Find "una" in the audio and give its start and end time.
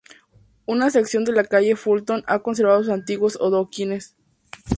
0.65-0.89